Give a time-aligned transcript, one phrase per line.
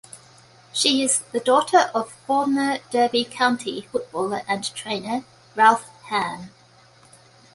[0.73, 6.49] She is the daughter of former Derby County footballer and trainer Ralph Hann.